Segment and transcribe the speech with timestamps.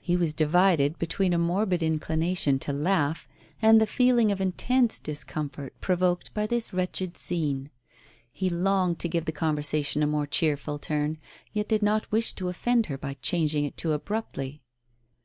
[0.00, 3.28] He was divided between a morbid inclination to laugh
[3.62, 7.70] and the feeling of intense discomfort provoked by this wretched scene.
[8.32, 11.18] He longed to give the conversation a more cheerful turn,
[11.52, 14.60] yet did not wish tp offend her by changing it too abruptly.